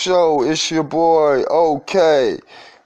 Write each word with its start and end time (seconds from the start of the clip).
show. 0.00 0.42
It's 0.42 0.70
your 0.70 0.82
boy, 0.82 1.42
OK. 1.50 2.38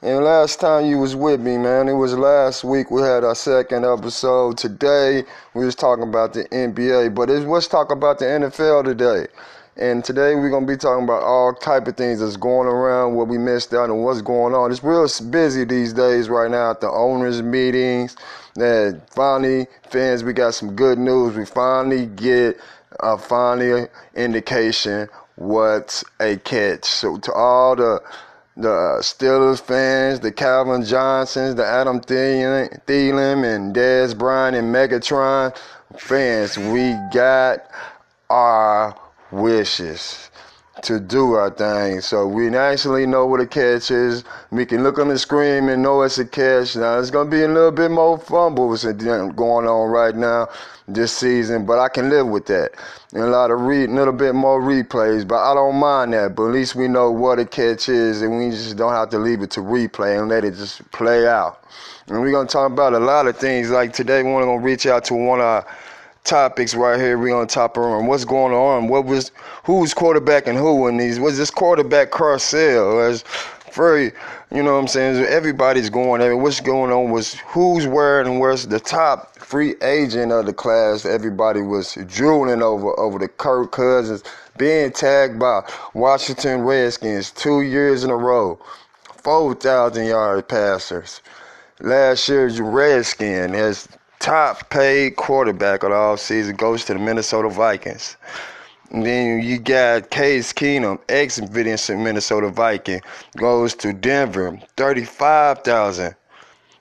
And 0.02 0.24
last 0.24 0.58
time 0.58 0.86
you 0.86 0.98
was 0.98 1.14
with 1.14 1.40
me, 1.40 1.56
man, 1.56 1.88
it 1.88 1.92
was 1.92 2.18
last 2.18 2.64
week. 2.64 2.90
We 2.90 3.02
had 3.02 3.22
our 3.22 3.36
second 3.36 3.84
episode. 3.84 4.58
Today 4.58 5.22
we 5.54 5.64
was 5.64 5.76
talking 5.76 6.02
about 6.02 6.34
the 6.34 6.44
NBA, 6.46 7.14
but 7.14 7.30
it's, 7.30 7.46
let's 7.46 7.68
talk 7.68 7.92
about 7.92 8.18
the 8.18 8.24
NFL 8.24 8.84
today. 8.84 9.28
And 9.76 10.04
today 10.04 10.34
we're 10.34 10.50
gonna 10.50 10.66
be 10.66 10.76
talking 10.76 11.04
about 11.04 11.22
all 11.22 11.54
type 11.54 11.86
of 11.86 11.96
things 11.96 12.18
that's 12.18 12.36
going 12.36 12.68
around, 12.68 13.14
what 13.14 13.28
we 13.28 13.38
missed 13.38 13.72
out, 13.74 13.90
and 13.90 14.02
what's 14.02 14.20
going 14.20 14.52
on. 14.52 14.72
It's 14.72 14.82
real 14.82 15.06
busy 15.30 15.64
these 15.64 15.92
days 15.92 16.28
right 16.28 16.50
now 16.50 16.72
at 16.72 16.80
the 16.80 16.90
owners' 16.90 17.42
meetings. 17.42 18.16
That 18.56 19.02
finally, 19.10 19.68
fans, 19.88 20.24
we 20.24 20.32
got 20.32 20.54
some 20.54 20.74
good 20.74 20.98
news. 20.98 21.36
We 21.36 21.44
finally 21.44 22.06
get 22.06 22.58
a 23.00 23.16
final 23.18 23.88
indication 24.14 25.08
What's 25.36 26.04
a 26.20 26.36
catch? 26.36 26.84
So 26.84 27.18
to 27.18 27.32
all 27.32 27.76
the 27.76 28.02
the 28.56 28.70
uh, 28.70 29.00
Steelers 29.00 29.60
fans, 29.60 30.20
the 30.20 30.30
Calvin 30.30 30.84
Johnsons, 30.84 31.56
the 31.56 31.66
Adam 31.66 32.00
Thielen, 32.00 33.44
and 33.44 33.74
Dez 33.74 34.16
Bryant 34.16 34.56
and 34.56 34.72
Megatron 34.72 35.56
fans, 35.98 36.56
we 36.56 36.96
got 37.12 37.68
our 38.30 38.96
wishes 39.32 40.30
to 40.82 40.98
do 41.00 41.32
our 41.32 41.50
thing. 41.50 42.00
So 42.00 42.26
we 42.26 42.54
actually 42.56 43.06
know 43.06 43.26
what 43.26 43.40
a 43.40 43.46
catch 43.46 43.90
is. 43.90 44.24
We 44.50 44.66
can 44.66 44.82
look 44.82 44.98
on 44.98 45.08
the 45.08 45.18
screen 45.18 45.68
and 45.68 45.82
know 45.82 46.02
it's 46.02 46.18
a 46.18 46.24
catch. 46.24 46.76
Now 46.76 46.98
it's 46.98 47.10
gonna 47.10 47.30
be 47.30 47.42
a 47.42 47.48
little 47.48 47.70
bit 47.70 47.90
more 47.90 48.18
fumbles 48.18 48.84
going 48.84 49.66
on 49.66 49.90
right 49.90 50.14
now 50.14 50.48
this 50.86 51.12
season, 51.12 51.64
but 51.64 51.78
I 51.78 51.88
can 51.88 52.10
live 52.10 52.26
with 52.26 52.46
that. 52.46 52.72
And 53.12 53.22
a 53.22 53.28
lot 53.28 53.50
of 53.50 53.60
read, 53.60 53.88
a 53.88 53.92
little 53.92 54.12
bit 54.12 54.34
more 54.34 54.60
replays, 54.60 55.26
but 55.26 55.38
I 55.38 55.54
don't 55.54 55.76
mind 55.76 56.12
that. 56.12 56.34
But 56.34 56.46
at 56.48 56.52
least 56.52 56.74
we 56.74 56.88
know 56.88 57.10
what 57.10 57.38
a 57.38 57.46
catch 57.46 57.88
is, 57.88 58.22
and 58.22 58.36
we 58.36 58.50
just 58.50 58.76
don't 58.76 58.92
have 58.92 59.08
to 59.10 59.18
leave 59.18 59.42
it 59.42 59.50
to 59.52 59.60
replay 59.60 60.18
and 60.18 60.28
let 60.28 60.44
it 60.44 60.54
just 60.54 60.90
play 60.90 61.26
out. 61.26 61.64
And 62.08 62.20
we're 62.20 62.32
gonna 62.32 62.48
talk 62.48 62.70
about 62.70 62.92
a 62.92 62.98
lot 62.98 63.26
of 63.26 63.36
things. 63.38 63.70
Like 63.70 63.92
today, 63.92 64.22
we're 64.22 64.44
gonna 64.44 64.58
reach 64.58 64.86
out 64.86 65.04
to 65.06 65.14
one 65.14 65.38
of 65.38 65.46
our 65.46 65.66
topics 66.24 66.74
right 66.74 66.98
here. 66.98 67.18
We 67.18 67.32
on 67.32 67.46
top 67.46 67.76
around 67.76 68.06
what's 68.06 68.24
going 68.24 68.52
on, 68.52 68.88
what 68.88 69.04
was 69.04 69.30
who's 69.64 69.94
quarterbacking 69.94 70.56
who 70.56 70.88
in 70.88 70.96
these. 70.96 71.20
Was 71.20 71.38
this 71.38 71.50
quarterback 71.50 72.10
carousel? 72.10 73.00
As 73.00 73.24
very, 73.72 74.12
you 74.52 74.62
know 74.62 74.74
what 74.74 74.80
I'm 74.80 74.88
saying? 74.88 75.24
Everybody's 75.26 75.90
going. 75.90 76.22
I 76.22 76.28
mean, 76.28 76.42
what's 76.42 76.60
going 76.60 76.92
on 76.92 77.10
was 77.10 77.34
who's 77.46 77.86
wearing 77.86 78.26
and 78.26 78.40
where's 78.40 78.66
the 78.66 78.80
top 78.80 79.36
free 79.38 79.74
agent 79.82 80.32
of 80.32 80.46
the 80.46 80.52
class. 80.52 81.04
Everybody 81.04 81.60
was 81.60 81.94
drooling 82.06 82.62
over 82.62 82.98
over 82.98 83.18
the 83.18 83.28
Kirk 83.28 83.72
Cousins 83.72 84.22
being 84.56 84.92
tagged 84.92 85.38
by 85.38 85.62
Washington 85.92 86.62
Redskins 86.62 87.30
two 87.30 87.62
years 87.62 88.04
in 88.04 88.10
a 88.10 88.16
row, 88.16 88.58
four 89.16 89.54
thousand 89.54 90.06
yard 90.06 90.48
passers. 90.48 91.20
Last 91.80 92.28
year's 92.28 92.60
Redskin 92.60 93.54
as 93.54 93.88
top 94.24 94.70
paid 94.70 95.16
quarterback 95.16 95.82
of 95.82 95.90
the 95.90 95.94
all 95.94 96.16
season 96.16 96.56
goes 96.56 96.82
to 96.86 96.94
the 96.94 96.98
Minnesota 96.98 97.50
Vikings. 97.50 98.16
And 98.90 99.04
then 99.04 99.42
you 99.42 99.58
got 99.58 100.08
Case 100.08 100.50
Keenum, 100.50 100.98
ex 101.10 101.38
Minnesota 101.90 102.48
Viking, 102.48 103.02
goes 103.36 103.74
to 103.74 103.92
Denver, 103.92 104.58
35,000, 104.78 106.14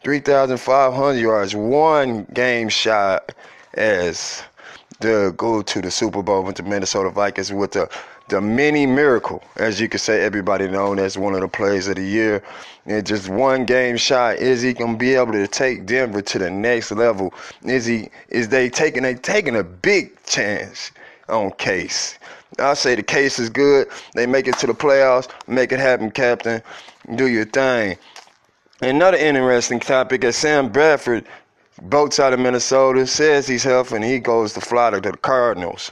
3,500 0.05 1.19
yards, 1.19 1.53
one 1.53 2.23
game 2.33 2.69
shot 2.69 3.33
as 3.73 4.41
the 5.01 5.33
go 5.35 5.61
to 5.63 5.81
the 5.81 5.91
Super 5.91 6.23
Bowl 6.23 6.43
with 6.43 6.55
the 6.55 6.63
Minnesota 6.63 7.09
Vikings 7.09 7.51
with 7.51 7.73
the 7.73 7.89
the 8.29 8.41
mini 8.41 8.85
miracle, 8.85 9.43
as 9.57 9.79
you 9.79 9.89
could 9.89 10.01
say, 10.01 10.21
everybody 10.21 10.67
known 10.67 10.99
as 10.99 11.17
one 11.17 11.33
of 11.33 11.41
the 11.41 11.47
plays 11.47 11.87
of 11.87 11.95
the 11.95 12.03
year. 12.03 12.43
And 12.85 13.05
just 13.05 13.29
one 13.29 13.65
game 13.65 13.97
shot. 13.97 14.37
Is 14.37 14.61
he 14.61 14.73
gonna 14.73 14.97
be 14.97 15.15
able 15.15 15.33
to 15.33 15.47
take 15.47 15.85
Denver 15.85 16.21
to 16.21 16.39
the 16.39 16.49
next 16.49 16.91
level? 16.91 17.33
Is 17.63 17.85
he 17.85 18.09
is 18.29 18.49
they 18.49 18.69
taking 18.69 19.03
they 19.03 19.15
taking 19.15 19.55
a 19.55 19.63
big 19.63 20.23
chance? 20.25 20.91
on 21.29 21.51
Case. 21.51 22.17
I 22.59 22.73
say 22.73 22.95
the 22.95 23.03
case 23.03 23.39
is 23.39 23.49
good. 23.49 23.87
They 24.13 24.25
make 24.25 24.47
it 24.47 24.57
to 24.59 24.67
the 24.67 24.73
playoffs. 24.73 25.29
Make 25.47 25.71
it 25.71 25.79
happen, 25.79 26.11
Captain. 26.11 26.61
Do 27.15 27.27
your 27.27 27.45
thing. 27.45 27.97
Another 28.81 29.17
interesting 29.17 29.79
topic 29.79 30.23
is 30.23 30.35
Sam 30.35 30.69
Bradford, 30.69 31.25
boats 31.83 32.19
out 32.19 32.33
of 32.33 32.39
Minnesota, 32.39 33.07
says 33.07 33.47
he's 33.47 33.63
healthy 33.63 33.95
and 33.95 34.03
he 34.05 34.19
goes 34.19 34.53
to 34.53 34.61
Florida 34.61 35.01
to 35.01 35.11
the 35.11 35.17
Cardinals. 35.17 35.91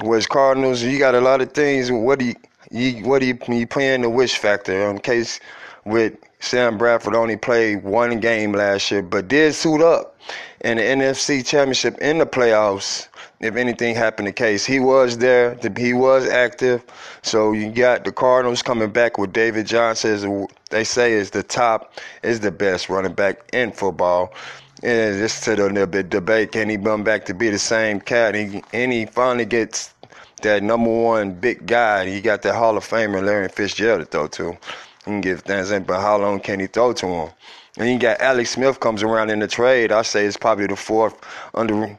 Whereas 0.00 0.26
Cardinals, 0.26 0.82
you 0.82 0.98
got 0.98 1.14
a 1.14 1.20
lot 1.20 1.40
of 1.40 1.52
things. 1.52 1.90
What 1.90 2.18
do 2.18 2.26
you, 2.26 2.34
you 2.70 3.04
what 3.04 3.20
do 3.20 3.26
you, 3.26 3.38
you 3.48 3.66
playing 3.66 4.02
the 4.02 4.10
wish 4.10 4.36
factor? 4.38 4.90
In 4.90 4.98
case 4.98 5.40
with 5.84 6.14
Sam 6.40 6.76
Bradford 6.76 7.14
only 7.14 7.36
played 7.36 7.82
one 7.82 8.20
game 8.20 8.52
last 8.52 8.90
year, 8.90 9.02
but 9.02 9.28
did 9.28 9.54
suit 9.54 9.80
up 9.80 10.18
in 10.60 10.76
the 10.76 10.82
NFC 10.82 11.44
Championship 11.46 11.96
in 11.98 12.18
the 12.18 12.26
playoffs 12.26 13.08
if 13.40 13.56
anything 13.56 13.94
happened 13.94 14.26
to 14.26 14.32
Case. 14.32 14.64
He 14.64 14.80
was 14.80 15.18
there, 15.18 15.58
he 15.76 15.92
was 15.92 16.26
active. 16.28 16.84
So 17.22 17.52
you 17.52 17.70
got 17.70 18.04
the 18.04 18.12
Cardinals 18.12 18.62
coming 18.62 18.90
back 18.90 19.18
with 19.18 19.32
David 19.32 19.66
Johnson, 19.66 20.46
they 20.70 20.84
say 20.84 21.12
is 21.12 21.30
the 21.30 21.42
top, 21.42 21.92
is 22.22 22.40
the 22.40 22.50
best 22.50 22.88
running 22.88 23.14
back 23.14 23.48
in 23.52 23.72
football. 23.72 24.32
And 24.82 25.18
just 25.18 25.42
to 25.44 25.56
the 25.56 25.68
little 25.68 25.86
bit 25.86 26.10
debate, 26.10 26.52
can 26.52 26.68
he 26.68 26.76
come 26.76 27.02
back 27.02 27.24
to 27.26 27.34
be 27.34 27.48
the 27.48 27.58
same 27.58 28.00
cat? 28.00 28.34
He, 28.34 28.62
and 28.72 28.92
he 28.92 29.06
finally 29.06 29.46
gets 29.46 29.94
that 30.42 30.62
number 30.62 30.90
one 30.90 31.32
big 31.32 31.66
guy. 31.66 32.08
He 32.08 32.20
got 32.20 32.42
that 32.42 32.54
Hall 32.54 32.76
of 32.76 32.86
Famer 32.86 33.24
Larry 33.24 33.48
Fitzgerald 33.48 34.00
to 34.00 34.06
throw 34.06 34.26
to. 34.28 34.52
He 34.52 34.58
can 35.04 35.20
give 35.22 35.40
things 35.40 35.70
in, 35.70 35.84
but 35.84 36.00
how 36.00 36.18
long 36.18 36.40
can 36.40 36.60
he 36.60 36.66
throw 36.66 36.92
to 36.92 37.06
him? 37.06 37.30
And 37.78 37.90
you 37.90 37.98
got 37.98 38.20
Alex 38.20 38.50
Smith 38.50 38.78
comes 38.80 39.02
around 39.02 39.30
in 39.30 39.38
the 39.38 39.48
trade. 39.48 39.92
I 39.92 40.02
say 40.02 40.26
it's 40.26 40.36
probably 40.36 40.66
the 40.66 40.76
fourth 40.76 41.16
under 41.54 41.98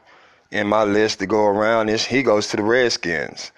in 0.50 0.66
my 0.66 0.84
list 0.84 1.18
to 1.18 1.26
go 1.26 1.46
around 1.46 1.88
is 1.88 2.04
he 2.04 2.22
goes 2.22 2.48
to 2.48 2.56
the 2.56 2.62
Redskins. 2.62 3.52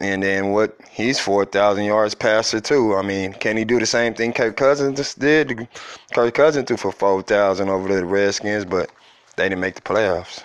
And 0.00 0.22
then 0.22 0.50
what 0.50 0.76
he's 0.90 1.20
four 1.20 1.44
thousand 1.44 1.84
yards 1.84 2.14
passer 2.14 2.60
too. 2.60 2.96
I 2.96 3.02
mean, 3.02 3.32
can 3.32 3.56
he 3.56 3.64
do 3.64 3.78
the 3.78 3.86
same 3.86 4.14
thing 4.14 4.32
Kirk 4.32 4.56
Cousins 4.56 5.14
did? 5.14 5.68
Kirk 6.12 6.34
Cousins 6.34 6.66
threw 6.66 6.76
for 6.76 6.92
four 6.92 7.22
thousand 7.22 7.68
over 7.68 7.88
to 7.88 7.94
the 7.94 8.04
Redskins, 8.04 8.64
but 8.64 8.90
they 9.36 9.48
didn't 9.48 9.60
make 9.60 9.76
the 9.76 9.82
playoffs. 9.82 10.42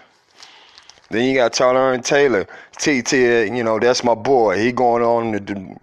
Then 1.10 1.28
you 1.28 1.36
got 1.36 1.54
Tyrod 1.54 2.04
Taylor, 2.06 2.46
TT. 2.78 3.14
You 3.14 3.64
know 3.64 3.80
that's 3.80 4.04
my 4.04 4.14
boy. 4.14 4.60
He 4.60 4.72
going 4.72 5.02
on 5.02 5.34
to 5.34 5.40
the 5.40 5.76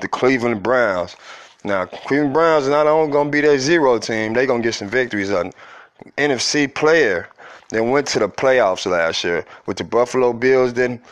the 0.00 0.08
Cleveland 0.08 0.62
Browns. 0.62 1.14
Now 1.64 1.84
Cleveland 1.84 2.32
Browns 2.32 2.66
are 2.66 2.70
not 2.70 2.86
only 2.86 3.12
gonna 3.12 3.30
be 3.30 3.42
their 3.42 3.58
zero 3.58 3.98
team, 3.98 4.32
they 4.32 4.46
gonna 4.46 4.62
get 4.62 4.74
some 4.74 4.88
victories. 4.88 5.28
An 5.28 5.52
NFC 6.16 6.72
player 6.74 7.28
they 7.72 7.80
went 7.80 8.06
to 8.08 8.18
the 8.18 8.28
playoffs 8.28 8.84
last 8.84 9.24
year 9.24 9.46
with 9.66 9.78
the 9.78 9.84
Buffalo 9.84 10.32
Bills. 10.34 10.74
Didn't 10.74 11.02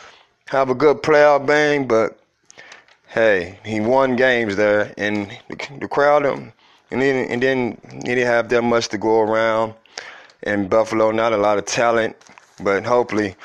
have 0.51 0.69
a 0.69 0.75
good 0.75 0.97
playoff 1.01 1.45
bang, 1.45 1.87
but 1.87 2.19
hey, 3.07 3.57
he 3.63 3.79
won 3.79 4.17
games 4.17 4.57
there, 4.57 4.93
and 4.97 5.31
the, 5.47 5.87
crowd, 5.87 6.25
and 6.25 6.51
then 6.91 7.25
and 7.31 7.41
then 7.41 7.77
he 7.93 7.99
didn't 8.15 8.27
have 8.27 8.49
that 8.49 8.61
much 8.61 8.89
to 8.89 8.97
go 8.97 9.21
around. 9.21 9.73
In 10.43 10.67
Buffalo, 10.67 11.11
not 11.11 11.31
a 11.31 11.37
lot 11.37 11.57
of 11.57 11.65
talent, 11.65 12.17
but 12.59 12.83
hopefully 12.83 13.35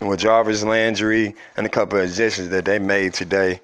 with 0.00 0.20
Jarvis 0.20 0.62
Landry 0.62 1.34
and 1.56 1.64
a 1.64 1.70
couple 1.70 1.98
of 1.98 2.10
additions 2.10 2.50
that 2.50 2.66
they 2.66 2.78
made 2.78 3.14
today, 3.14 3.58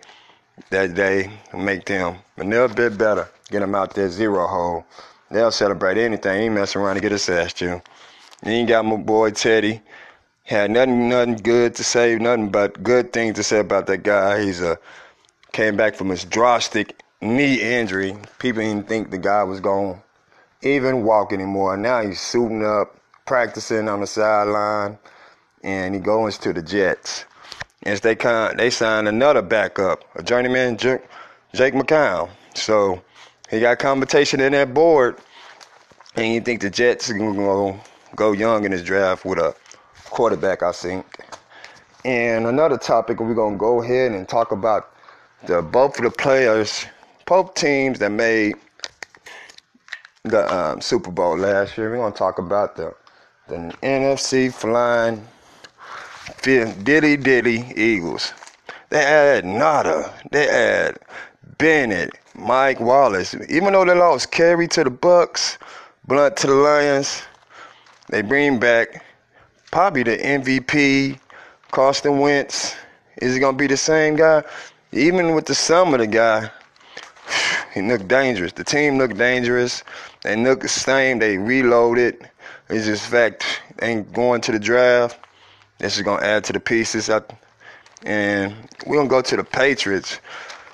that 0.70 0.94
day 0.94 1.30
make 1.52 1.84
them 1.84 2.16
a 2.38 2.44
little 2.44 2.68
bit 2.68 2.96
better. 2.96 3.28
Get 3.50 3.60
them 3.60 3.74
out 3.74 3.92
there 3.92 4.08
zero 4.08 4.46
hole. 4.46 4.86
They'll 5.30 5.50
celebrate 5.50 5.98
anything. 5.98 6.40
He 6.40 6.48
mess 6.48 6.74
around 6.74 6.92
and 6.92 7.02
get 7.02 7.12
his 7.12 7.28
ass 7.28 7.52
to. 7.54 7.82
Then 8.42 8.64
got 8.64 8.86
my 8.86 8.96
boy 8.96 9.32
Teddy. 9.32 9.82
Had 10.48 10.70
nothing, 10.70 11.10
nothing 11.10 11.36
good 11.36 11.74
to 11.74 11.84
say, 11.84 12.16
nothing 12.16 12.48
but 12.48 12.82
good 12.82 13.12
things 13.12 13.36
to 13.36 13.42
say 13.42 13.58
about 13.58 13.86
that 13.88 14.02
guy. 14.02 14.42
He's 14.42 14.62
a 14.62 14.78
came 15.52 15.76
back 15.76 15.94
from 15.94 16.08
his 16.08 16.24
drastic 16.24 17.02
knee 17.20 17.60
injury. 17.60 18.16
People 18.38 18.62
didn't 18.62 18.88
think 18.88 19.10
the 19.10 19.18
guy 19.18 19.42
was 19.42 19.60
going 19.60 20.00
to 20.62 20.66
even 20.66 21.04
walk 21.04 21.34
anymore. 21.34 21.76
Now 21.76 22.00
he's 22.00 22.18
suiting 22.18 22.64
up, 22.64 22.98
practicing 23.26 23.90
on 23.90 24.00
the 24.00 24.06
sideline, 24.06 24.98
and 25.62 25.94
he 25.94 26.00
goes 26.00 26.38
to 26.38 26.54
the 26.54 26.62
Jets. 26.62 27.26
As 27.82 28.00
they 28.00 28.14
kind, 28.14 28.58
they 28.58 28.70
signed 28.70 29.06
another 29.06 29.42
backup, 29.42 30.02
a 30.14 30.22
journeyman, 30.22 30.78
Jake, 30.78 31.02
McCown. 31.52 32.30
So 32.54 33.02
he 33.50 33.60
got 33.60 33.80
competition 33.80 34.40
in 34.40 34.52
that 34.52 34.72
board, 34.72 35.18
and 36.16 36.32
you 36.32 36.40
think 36.40 36.62
the 36.62 36.70
Jets 36.70 37.10
are 37.10 37.18
going 37.18 37.36
to 37.36 37.80
go 38.16 38.32
young 38.32 38.64
in 38.64 38.70
this 38.70 38.82
draft 38.82 39.26
with 39.26 39.38
a 39.38 39.54
quarterback, 40.10 40.62
I 40.62 40.72
think. 40.72 41.06
And 42.04 42.46
another 42.46 42.78
topic 42.78 43.20
we're 43.20 43.34
gonna 43.34 43.56
go 43.56 43.82
ahead 43.82 44.12
and 44.12 44.28
talk 44.28 44.52
about 44.52 44.94
the 45.46 45.62
both 45.62 45.98
of 45.98 46.04
the 46.04 46.10
players, 46.10 46.86
both 47.26 47.54
teams 47.54 47.98
that 47.98 48.10
made 48.10 48.54
the 50.24 50.52
um, 50.54 50.80
Super 50.80 51.10
Bowl 51.10 51.36
last 51.36 51.76
year. 51.76 51.90
We're 51.90 51.98
gonna 51.98 52.14
talk 52.14 52.38
about 52.38 52.76
the 52.76 52.94
the 53.48 53.74
NFC 53.82 54.52
flying 54.52 55.26
diddy 56.42 57.16
diddy 57.16 57.72
Eagles. 57.76 58.32
They 58.90 59.02
had 59.02 59.44
nada. 59.44 60.12
They 60.30 60.46
had 60.46 60.98
Bennett, 61.58 62.12
Mike 62.34 62.80
Wallace. 62.80 63.34
Even 63.48 63.72
though 63.72 63.84
they 63.84 63.94
lost 63.94 64.30
Kerry 64.30 64.68
to 64.68 64.84
the 64.84 64.90
Bucks, 64.90 65.58
Blount 66.06 66.36
to 66.38 66.46
the 66.46 66.54
Lions, 66.54 67.22
they 68.08 68.22
bring 68.22 68.58
back 68.58 69.04
probably 69.70 70.02
the 70.02 70.16
MVP, 70.16 71.18
Carson 71.70 72.18
Wentz. 72.18 72.74
Is 73.20 73.34
he 73.34 73.40
gonna 73.40 73.56
be 73.56 73.66
the 73.66 73.76
same 73.76 74.16
guy? 74.16 74.42
Even 74.92 75.34
with 75.34 75.46
the 75.46 75.54
sum 75.54 75.92
of 75.94 76.00
the 76.00 76.06
guy, 76.06 76.50
he 77.74 77.82
looked 77.82 78.08
dangerous. 78.08 78.52
The 78.52 78.64
team 78.64 78.98
looked 78.98 79.16
dangerous. 79.16 79.82
They 80.22 80.36
looked 80.36 80.62
the 80.62 80.68
same. 80.68 81.18
They 81.18 81.36
reloaded. 81.36 82.28
It's 82.68 82.86
just 82.86 83.06
fact 83.06 83.62
ain't 83.82 84.12
going 84.12 84.40
to 84.42 84.52
the 84.52 84.58
draft. 84.58 85.18
This 85.78 85.96
is 85.96 86.02
gonna 86.02 86.24
add 86.24 86.44
to 86.44 86.52
the 86.52 86.60
pieces. 86.60 87.10
And 88.04 88.54
we're 88.86 88.96
gonna 88.96 89.08
go 89.08 89.22
to 89.22 89.36
the 89.36 89.44
Patriots. 89.44 90.20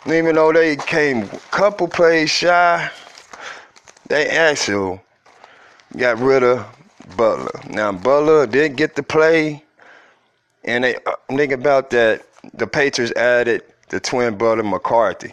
Even 0.07 0.35
though 0.35 0.53
they 0.53 0.77
came 0.77 1.29
couple 1.51 1.89
plays 1.89 2.31
shy, 2.31 2.91
they 4.09 4.29
actually 4.29 5.01
got 5.97 6.19
rid 6.19 6.43
of 6.43 6.67
Butler. 7.17 7.61
Now 7.71 7.93
Butler 7.93 8.47
did 8.47 8.77
get 8.77 8.97
the 8.97 9.03
play, 9.03 9.65
and 10.65 10.85
they 10.85 10.97
uh, 11.07 11.15
think 11.29 11.53
about 11.53 11.91
that. 11.91 12.27
The 12.53 12.67
Patriots 12.67 13.15
added 13.17 13.63
the 13.89 14.01
twin 14.01 14.37
brother 14.37 14.63
McCourty. 14.63 15.33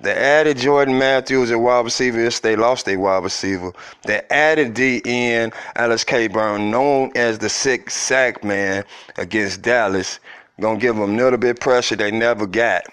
They 0.00 0.12
added 0.12 0.58
Jordan 0.58 0.98
Matthews 0.98 1.50
at 1.50 1.60
wide 1.60 1.84
receiver. 1.84 2.28
they 2.28 2.56
lost 2.56 2.88
a 2.88 2.96
wide 2.96 3.22
receiver. 3.22 3.72
They 4.04 4.20
added 4.30 4.74
DN 4.74 5.54
Alex 5.76 6.04
Clayborn, 6.04 6.70
known 6.70 7.12
as 7.14 7.38
the 7.38 7.48
six 7.48 7.94
sack 7.94 8.44
man 8.44 8.84
against 9.16 9.62
Dallas. 9.62 10.20
Gonna 10.60 10.78
give 10.78 10.96
them 10.96 11.14
a 11.14 11.16
little 11.16 11.38
bit 11.38 11.60
pressure 11.60 11.96
they 11.96 12.10
never 12.10 12.46
got. 12.46 12.84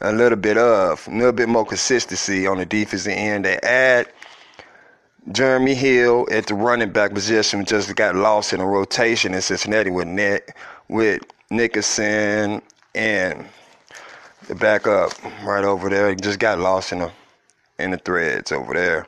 A 0.00 0.12
little 0.12 0.36
bit 0.36 0.58
of, 0.58 1.06
a 1.06 1.10
little 1.10 1.32
bit 1.32 1.48
more 1.48 1.64
consistency 1.64 2.46
on 2.46 2.58
the 2.58 2.66
defensive 2.66 3.12
end. 3.12 3.44
They 3.44 3.58
add 3.58 4.08
Jeremy 5.30 5.74
Hill 5.74 6.26
at 6.32 6.46
the 6.46 6.54
running 6.54 6.90
back 6.90 7.14
position 7.14 7.64
just 7.64 7.94
got 7.94 8.16
lost 8.16 8.52
in 8.52 8.60
a 8.60 8.66
rotation 8.66 9.34
in 9.34 9.40
Cincinnati 9.40 9.90
with 9.90 10.08
Nick, 10.08 10.56
with 10.88 11.22
Nickerson 11.48 12.60
and 12.94 13.46
the 14.48 14.54
backup 14.56 15.12
right 15.44 15.64
over 15.64 15.88
there. 15.88 16.10
He 16.10 16.16
just 16.16 16.40
got 16.40 16.58
lost 16.58 16.90
in 16.92 16.98
the 16.98 17.12
in 17.78 17.92
the 17.92 17.98
threads 17.98 18.50
over 18.50 18.74
there. 18.74 19.06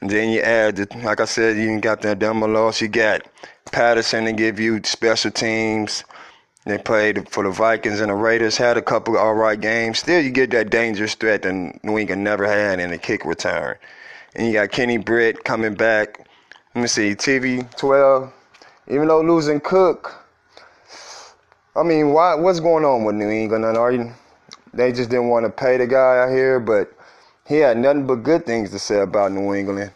And 0.00 0.10
then 0.10 0.30
you 0.30 0.40
add, 0.40 0.76
the, 0.76 0.88
like 1.02 1.20
I 1.20 1.24
said, 1.24 1.56
you 1.56 1.80
got 1.80 2.02
that 2.02 2.18
demo 2.18 2.46
loss. 2.46 2.80
You 2.80 2.88
got 2.88 3.22
Patterson 3.70 4.24
to 4.24 4.32
give 4.32 4.58
you 4.58 4.80
special 4.84 5.30
teams. 5.30 6.04
They 6.64 6.78
played 6.78 7.28
for 7.28 7.44
the 7.44 7.50
Vikings 7.50 8.00
and 8.00 8.10
the 8.10 8.14
Raiders. 8.14 8.56
Had 8.56 8.76
a 8.76 8.82
couple 8.82 9.16
all 9.16 9.34
right 9.34 9.60
games. 9.60 10.00
Still, 10.00 10.20
you 10.20 10.30
get 10.30 10.50
that 10.50 10.70
dangerous 10.70 11.14
threat 11.14 11.42
that 11.42 11.52
New 11.82 11.98
England 11.98 12.22
never 12.22 12.46
had 12.46 12.80
in 12.80 12.90
the 12.90 12.98
kick 12.98 13.24
return. 13.24 13.76
And 14.34 14.46
you 14.46 14.54
got 14.54 14.70
Kenny 14.70 14.96
Britt 14.96 15.44
coming 15.44 15.74
back. 15.74 16.26
Let 16.74 16.80
me 16.80 16.86
see, 16.86 17.14
TV 17.14 17.70
12. 17.76 18.32
Even 18.88 19.08
though 19.08 19.20
losing 19.20 19.60
Cook, 19.60 20.24
I 21.76 21.82
mean, 21.82 22.12
why? 22.12 22.34
What's 22.34 22.60
going 22.60 22.84
on 22.84 23.04
with 23.04 23.14
New 23.14 23.28
England? 23.28 23.64
Are 23.64 23.92
you, 23.92 24.10
they 24.72 24.90
just 24.90 25.10
didn't 25.10 25.28
want 25.28 25.44
to 25.44 25.50
pay 25.50 25.76
the 25.76 25.86
guy 25.86 26.18
out 26.18 26.30
here, 26.30 26.58
but 26.60 26.92
he 27.46 27.56
had 27.56 27.76
nothing 27.76 28.06
but 28.06 28.22
good 28.22 28.46
things 28.46 28.70
to 28.70 28.78
say 28.78 29.00
about 29.00 29.32
New 29.32 29.54
England. 29.54 29.92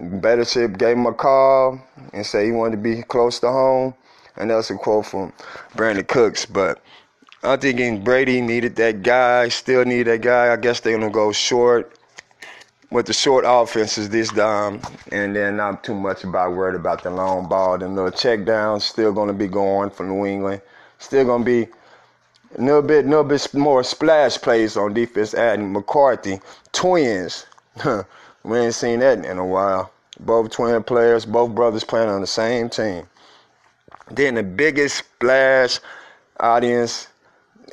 Belichick 0.00 0.78
gave 0.78 0.96
him 0.96 1.06
a 1.06 1.12
call 1.12 1.80
and 2.12 2.24
said 2.24 2.44
he 2.44 2.52
wanted 2.52 2.76
to 2.76 2.82
be 2.82 3.02
close 3.02 3.40
to 3.40 3.48
home, 3.48 3.94
and 4.36 4.50
that's 4.50 4.70
a 4.70 4.76
quote 4.76 5.06
from 5.06 5.32
Brandin 5.74 6.06
Cooks. 6.06 6.46
But 6.46 6.80
I'm 7.42 7.58
thinking 7.58 8.04
Brady 8.04 8.40
needed 8.40 8.76
that 8.76 9.02
guy, 9.02 9.48
still 9.48 9.84
need 9.84 10.04
that 10.04 10.20
guy. 10.20 10.52
I 10.52 10.56
guess 10.56 10.78
they're 10.78 10.96
gonna 10.96 11.10
go 11.10 11.32
short 11.32 11.98
with 12.92 13.06
the 13.06 13.12
short 13.12 13.44
offenses 13.48 14.10
this 14.10 14.30
time, 14.30 14.80
and 15.10 15.34
then 15.34 15.56
not 15.56 15.82
too 15.82 15.94
much 15.94 16.24
about 16.24 16.52
worried 16.52 16.76
about 16.76 17.02
the 17.02 17.10
long 17.10 17.48
ball. 17.48 17.78
The 17.78 17.88
little 17.88 18.10
check 18.10 18.44
downs 18.44 18.84
still 18.84 19.12
going 19.12 19.28
to 19.28 19.34
be 19.34 19.48
going 19.48 19.90
for 19.90 20.04
New 20.04 20.26
England. 20.26 20.60
Still 20.98 21.24
going 21.24 21.40
to 21.40 21.44
be 21.44 21.72
a 22.56 22.60
little 22.60 22.82
bit, 22.82 23.06
little 23.06 23.24
bit 23.24 23.54
more 23.54 23.82
splash 23.82 24.36
plays 24.36 24.76
on 24.76 24.92
defense. 24.92 25.32
Adding 25.32 25.72
McCourty, 25.72 26.42
twins. 26.72 27.46
we 28.44 28.58
ain't 28.58 28.74
seen 28.74 29.00
that 29.00 29.24
in 29.24 29.38
a 29.38 29.46
while. 29.46 29.90
Both 30.20 30.50
twin 30.50 30.82
players, 30.82 31.24
both 31.24 31.54
brothers 31.54 31.84
playing 31.84 32.10
on 32.10 32.20
the 32.20 32.26
same 32.26 32.68
team. 32.68 33.08
Then 34.10 34.34
the 34.34 34.42
biggest 34.42 34.98
splash 34.98 35.80
audience 36.38 37.08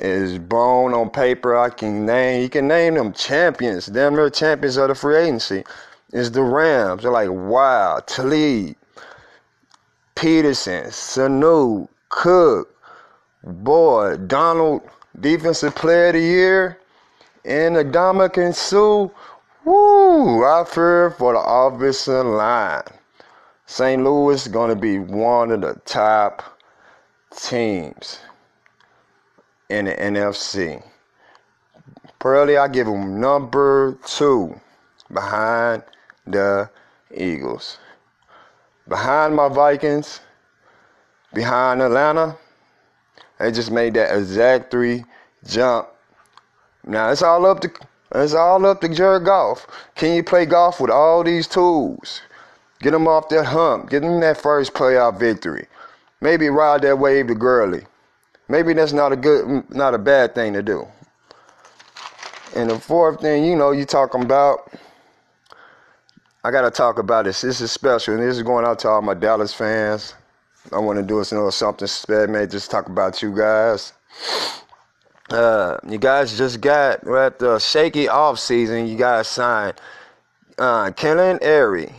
is 0.00 0.38
bone 0.38 0.94
on 0.94 1.10
paper. 1.10 1.56
I 1.56 1.68
can 1.68 2.06
name, 2.06 2.42
you 2.42 2.48
can 2.48 2.66
name 2.66 2.94
them 2.94 3.12
champions, 3.12 3.86
damn 3.86 4.14
near 4.14 4.30
champions 4.30 4.76
of 4.76 4.88
the 4.88 4.94
free 4.94 5.16
agency. 5.16 5.64
Is 6.12 6.32
the 6.32 6.42
Rams. 6.42 7.02
They're 7.02 7.12
like, 7.12 7.30
wow, 7.30 8.00
Talib, 8.04 8.74
Peterson, 10.16 10.86
Sanu, 10.86 11.86
Cook, 12.08 12.74
boy, 13.44 14.16
Donald, 14.16 14.82
defensive 15.20 15.76
player 15.76 16.08
of 16.08 16.14
the 16.14 16.20
year, 16.20 16.78
and 17.44 17.76
Ndamukong 17.76 18.54
Suh. 18.54 19.08
Woo! 19.64 20.44
I 20.44 20.64
fear 20.64 21.10
for 21.10 21.34
the 21.34 21.40
offensive 21.40 22.26
line. 22.26 22.82
St. 23.66 24.02
Louis 24.02 24.46
is 24.46 24.52
to 24.52 24.74
be 24.74 24.98
one 24.98 25.52
of 25.52 25.60
the 25.60 25.80
top 25.84 26.58
teams 27.36 28.18
in 29.70 29.86
the 29.86 29.92
NFC. 29.94 30.82
Probably 32.18 32.58
I 32.58 32.68
give 32.68 32.86
them 32.86 33.20
number 33.20 33.96
two 34.04 34.60
behind 35.12 35.82
the 36.26 36.68
Eagles. 37.14 37.78
Behind 38.88 39.34
my 39.34 39.48
Vikings, 39.48 40.20
behind 41.32 41.80
Atlanta, 41.80 42.36
they 43.38 43.52
just 43.52 43.70
made 43.70 43.94
that 43.94 44.14
exact 44.14 44.70
three 44.70 45.04
jump. 45.46 45.88
Now 46.84 47.10
it's 47.10 47.22
all 47.22 47.46
up 47.46 47.60
to 47.60 47.70
it's 48.12 48.34
all 48.34 48.66
up 48.66 48.80
to 48.80 48.88
Jared 48.88 49.24
Goff. 49.24 49.66
Can 49.94 50.16
you 50.16 50.24
play 50.24 50.44
golf 50.44 50.80
with 50.80 50.90
all 50.90 51.22
these 51.22 51.46
tools? 51.46 52.22
Get 52.80 52.90
them 52.90 53.06
off 53.06 53.28
that 53.28 53.44
hump. 53.44 53.88
Get 53.88 54.02
them 54.02 54.20
that 54.20 54.36
first 54.36 54.74
playoff 54.74 55.18
victory. 55.18 55.68
Maybe 56.20 56.48
ride 56.48 56.82
that 56.82 56.98
wave 56.98 57.28
to 57.28 57.34
Gurley. 57.34 57.86
Maybe 58.50 58.72
that's 58.72 58.92
not 58.92 59.12
a 59.12 59.16
good, 59.16 59.70
not 59.70 59.94
a 59.94 59.98
bad 59.98 60.34
thing 60.34 60.54
to 60.54 60.62
do. 60.62 60.84
And 62.56 62.68
the 62.68 62.80
fourth 62.80 63.20
thing, 63.20 63.44
you 63.44 63.54
know, 63.54 63.70
you 63.70 63.84
talking 63.84 64.22
about, 64.22 64.72
I 66.42 66.50
gotta 66.50 66.72
talk 66.72 66.98
about 66.98 67.26
this. 67.26 67.42
This 67.42 67.60
is 67.60 67.70
special, 67.70 68.14
and 68.14 68.22
this 68.22 68.36
is 68.36 68.42
going 68.42 68.64
out 68.64 68.80
to 68.80 68.88
all 68.88 69.02
my 69.02 69.14
Dallas 69.14 69.54
fans. 69.54 70.14
I 70.72 70.78
want 70.78 70.98
to 70.98 71.04
do 71.04 71.18
a 71.18 71.22
little 71.22 71.52
something 71.52 71.86
special, 71.86 72.26
man. 72.26 72.50
Just 72.50 72.72
talk 72.72 72.88
about 72.88 73.22
you 73.22 73.32
guys. 73.36 73.92
Uh, 75.30 75.78
you 75.88 75.98
guys 75.98 76.36
just 76.36 76.60
got 76.60 77.04
we're 77.04 77.24
at 77.24 77.38
the 77.38 77.60
shaky 77.60 78.08
off 78.08 78.40
season. 78.40 78.88
You 78.88 78.96
guys 78.96 79.28
signed 79.28 79.74
uh, 80.58 80.90
Kellen 80.90 81.38
Airy 81.40 81.94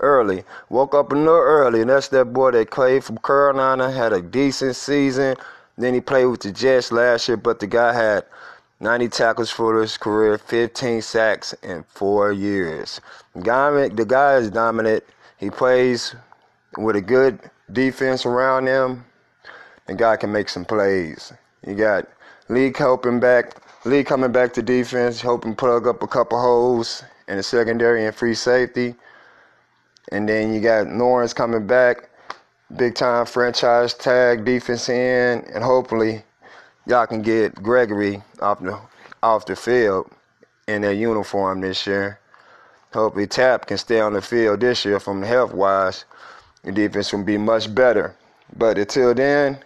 early. 0.00 0.42
Woke 0.68 0.96
up 0.96 1.12
a 1.12 1.14
little 1.14 1.34
early, 1.34 1.82
and 1.82 1.90
that's 1.90 2.08
that 2.08 2.32
boy 2.32 2.50
that 2.50 2.72
played 2.72 3.04
from 3.04 3.18
Carolina. 3.18 3.92
Had 3.92 4.12
a 4.12 4.20
decent 4.20 4.74
season. 4.74 5.36
Then 5.82 5.94
he 5.94 6.00
played 6.00 6.26
with 6.26 6.40
the 6.40 6.52
Jets 6.52 6.92
last 6.92 7.26
year, 7.26 7.36
but 7.36 7.58
the 7.58 7.66
guy 7.66 7.92
had 7.92 8.24
90 8.78 9.08
tackles 9.08 9.50
for 9.50 9.80
his 9.80 9.96
career, 9.96 10.38
15 10.38 11.02
sacks 11.02 11.54
in 11.62 11.84
four 11.88 12.30
years. 12.30 13.00
The 13.34 13.42
guy, 13.42 14.34
is 14.36 14.50
dominant. 14.50 15.02
He 15.38 15.50
plays 15.50 16.14
with 16.78 16.94
a 16.94 17.00
good 17.00 17.40
defense 17.72 18.24
around 18.24 18.68
him. 18.68 19.04
The 19.86 19.94
guy 19.94 20.16
can 20.16 20.30
make 20.30 20.48
some 20.48 20.64
plays. 20.64 21.32
You 21.66 21.74
got 21.74 22.08
Lee 22.48 22.72
helping 22.76 23.18
back, 23.18 23.56
Lee 23.84 24.04
coming 24.04 24.30
back 24.30 24.52
to 24.52 24.62
defense, 24.62 25.20
helping 25.20 25.56
plug 25.56 25.88
up 25.88 26.02
a 26.04 26.06
couple 26.06 26.40
holes 26.40 27.02
in 27.26 27.38
the 27.38 27.42
secondary 27.42 28.06
and 28.06 28.14
free 28.14 28.34
safety. 28.34 28.94
And 30.12 30.28
then 30.28 30.54
you 30.54 30.60
got 30.60 30.86
Lawrence 30.86 31.32
coming 31.32 31.66
back 31.66 32.08
big 32.76 32.94
time 32.94 33.26
franchise 33.26 33.94
tag 33.94 34.44
defense 34.44 34.88
in, 34.88 35.44
and 35.52 35.62
hopefully 35.62 36.22
y'all 36.86 37.06
can 37.06 37.22
get 37.22 37.54
Gregory 37.62 38.22
off 38.40 38.60
the 38.60 38.78
off 39.22 39.46
the 39.46 39.56
field 39.56 40.10
in 40.66 40.82
their 40.82 40.92
uniform 40.92 41.60
this 41.60 41.86
year. 41.86 42.18
Hopefully 42.92 43.26
Tap 43.26 43.66
can 43.66 43.78
stay 43.78 44.00
on 44.00 44.12
the 44.12 44.20
field 44.20 44.60
this 44.60 44.84
year 44.84 45.00
from 45.00 45.22
health 45.22 45.54
wise. 45.54 46.04
The 46.62 46.72
defense 46.72 47.12
will 47.12 47.24
be 47.24 47.38
much 47.38 47.74
better. 47.74 48.14
But 48.56 48.78
until 48.78 49.14
then, 49.14 49.58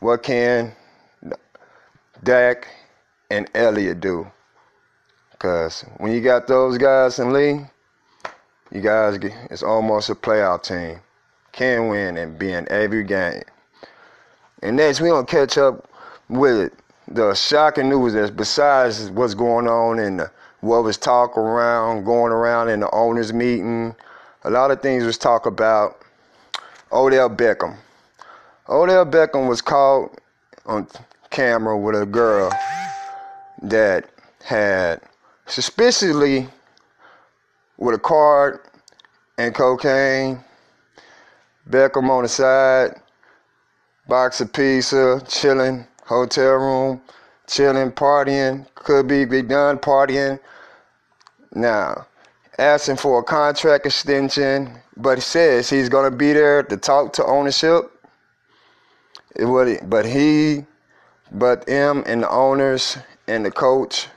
what 0.00 0.22
can 0.22 0.72
Dak 2.24 2.68
and 3.30 3.48
Elliott 3.54 4.00
do? 4.00 4.26
Because 5.30 5.84
when 5.98 6.12
you 6.12 6.20
got 6.20 6.46
those 6.48 6.76
guys 6.76 7.18
in 7.18 7.32
Lee, 7.32 7.66
you 8.72 8.80
guys, 8.80 9.18
it's 9.50 9.62
almost 9.62 10.10
a 10.10 10.14
playoff 10.14 10.64
team 10.64 11.00
can 11.52 11.88
win 11.88 12.16
and 12.16 12.38
be 12.38 12.52
in 12.52 12.70
every 12.70 13.04
game. 13.04 13.42
And 14.62 14.76
next, 14.76 15.00
we 15.00 15.08
gonna 15.08 15.26
catch 15.26 15.58
up 15.58 15.88
with 16.28 16.72
the 17.08 17.34
shocking 17.34 17.88
news 17.88 18.14
is 18.14 18.30
besides 18.30 19.10
what's 19.10 19.34
going 19.34 19.68
on 19.68 19.98
and 19.98 20.28
what 20.60 20.84
was 20.84 20.96
talk 20.96 21.36
around, 21.36 22.04
going 22.04 22.32
around 22.32 22.68
in 22.68 22.80
the 22.80 22.90
owners' 22.92 23.32
meeting, 23.32 23.94
a 24.44 24.50
lot 24.50 24.70
of 24.70 24.80
things 24.80 25.04
was 25.04 25.18
talk 25.18 25.46
about 25.46 25.98
Odell 26.92 27.28
Beckham. 27.28 27.76
Odell 28.68 29.04
Beckham 29.04 29.48
was 29.48 29.60
caught 29.60 30.16
on 30.66 30.86
camera 31.30 31.76
with 31.76 32.00
a 32.00 32.06
girl 32.06 32.50
that 33.62 34.08
had 34.44 35.00
suspiciously 35.46 36.48
with 37.76 37.94
a 37.94 37.98
card 37.98 38.60
and 39.38 39.54
cocaine. 39.54 40.42
Beckham 41.68 42.10
on 42.10 42.22
the 42.22 42.28
side, 42.28 43.00
box 44.08 44.40
of 44.40 44.52
pizza, 44.52 45.22
chilling, 45.28 45.86
hotel 46.04 46.54
room, 46.54 47.00
chilling, 47.46 47.92
partying, 47.92 48.66
could 48.74 49.06
be 49.06 49.24
be 49.24 49.42
done 49.42 49.78
partying. 49.78 50.40
Now, 51.54 52.06
asking 52.58 52.96
for 52.96 53.20
a 53.20 53.22
contract 53.22 53.86
extension, 53.86 54.76
but 54.96 55.18
he 55.18 55.22
says 55.22 55.70
he's 55.70 55.88
gonna 55.88 56.10
be 56.10 56.32
there 56.32 56.62
to 56.64 56.76
talk 56.76 57.12
to 57.14 57.24
ownership. 57.24 57.90
It 59.36 59.44
would, 59.44 59.88
but 59.88 60.04
he, 60.04 60.66
but 61.30 61.68
him 61.68 62.02
and 62.06 62.22
the 62.22 62.30
owners 62.30 62.98
and 63.26 63.46
the 63.46 63.50
coach, 63.50 64.08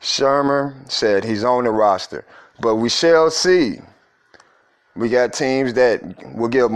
Shurmur 0.00 0.74
said 0.90 1.24
he's 1.24 1.44
on 1.44 1.64
the 1.64 1.70
roster. 1.70 2.24
But 2.60 2.76
we 2.76 2.88
shall 2.88 3.30
see. 3.30 3.80
We 4.94 5.08
got 5.08 5.32
teams 5.32 5.72
that 5.74 6.02
will 6.34 6.48
give 6.48 6.70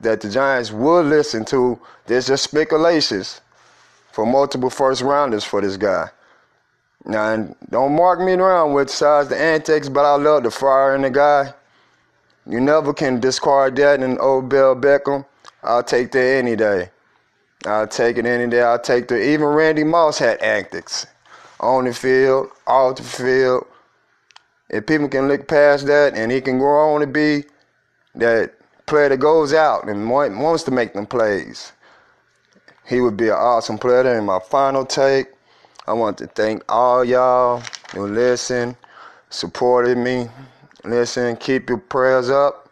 that 0.00 0.20
the 0.20 0.28
Giants 0.28 0.70
will 0.70 1.02
listen 1.02 1.44
to. 1.46 1.80
There's 2.06 2.26
just 2.26 2.44
speculations 2.44 3.40
for 4.12 4.26
multiple 4.26 4.68
first 4.68 5.00
rounders 5.00 5.44
for 5.44 5.60
this 5.62 5.76
guy. 5.76 6.10
Now, 7.04 7.56
don't 7.70 7.96
mark 7.96 8.20
me 8.20 8.34
around 8.34 8.74
with 8.74 8.90
size 8.90 9.28
the 9.28 9.36
antics, 9.36 9.88
but 9.88 10.04
I 10.04 10.14
love 10.16 10.44
the 10.44 10.50
fire 10.50 10.94
in 10.94 11.02
the 11.02 11.10
guy. 11.10 11.54
You 12.46 12.60
never 12.60 12.92
can 12.92 13.20
discard 13.20 13.76
that 13.76 14.02
in 14.02 14.18
Odell 14.20 14.76
Beckham. 14.76 15.24
I'll 15.62 15.82
take 15.82 16.12
that 16.12 16.24
any 16.24 16.56
day. 16.56 16.90
I'll 17.64 17.88
take 17.88 18.18
it 18.18 18.26
any 18.26 18.50
day. 18.50 18.62
I'll 18.62 18.78
take 18.78 19.08
the 19.08 19.16
even 19.16 19.46
Randy 19.46 19.84
Moss 19.84 20.18
had 20.18 20.40
antics 20.42 21.06
on 21.60 21.84
the 21.84 21.94
field, 21.94 22.50
off 22.66 22.96
the 22.96 23.02
field. 23.02 23.66
If 24.68 24.86
people 24.86 25.08
can 25.08 25.28
look 25.28 25.46
past 25.46 25.86
that 25.86 26.14
and 26.16 26.30
he 26.32 26.40
can 26.40 26.58
go 26.58 26.66
on 26.66 27.00
to 27.00 27.06
be 27.06 27.44
that 28.14 28.52
player 28.86 29.08
that 29.08 29.18
goes 29.18 29.54
out 29.54 29.88
and 29.88 30.10
wants 30.10 30.64
to 30.64 30.70
make 30.70 30.92
them 30.92 31.06
plays, 31.06 31.72
he 32.84 33.00
would 33.00 33.16
be 33.16 33.28
an 33.28 33.34
awesome 33.34 33.78
player. 33.78 34.02
And 34.02 34.26
my 34.26 34.38
final 34.38 34.84
take, 34.84 35.28
I 35.86 35.94
want 35.94 36.18
to 36.18 36.26
thank 36.26 36.62
all 36.68 37.04
y'all 37.04 37.62
who 37.94 38.06
listen, 38.06 38.76
supported 39.30 39.96
me. 39.96 40.28
Listen, 40.84 41.36
keep 41.36 41.68
your 41.68 41.78
prayers 41.78 42.28
up 42.28 42.68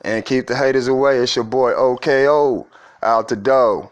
and 0.00 0.24
keep 0.24 0.46
the 0.48 0.56
haters 0.56 0.88
away. 0.88 1.18
It's 1.18 1.36
your 1.36 1.44
boy 1.44 1.72
OKO 1.72 2.66
out 3.02 3.28
the 3.28 3.36
door. 3.36 3.91